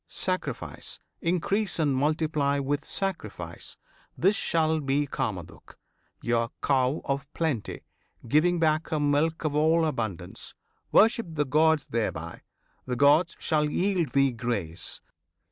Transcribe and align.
sacrifice! 0.07 0.99
Increase 1.21 1.77
and 1.77 1.95
multiply 1.95 2.57
With 2.57 2.83
sacrifice! 2.83 3.77
This 4.17 4.35
shall 4.35 4.79
be 4.79 5.05
Kamaduk, 5.05 5.75
Your 6.23 6.49
'Cow 6.59 7.01
of 7.05 7.31
Plenty,' 7.35 7.83
giving 8.27 8.57
back 8.59 8.87
her 8.89 8.99
milk 8.99 9.45
Of 9.45 9.53
all 9.53 9.85
abundance. 9.85 10.55
Worship 10.91 11.27
the 11.35 11.45
gods 11.45 11.85
thereby; 11.85 12.41
The 12.87 12.95
gods 12.95 13.35
shall 13.39 13.69
yield 13.69 14.13
thee 14.13 14.31
grace. 14.31 15.01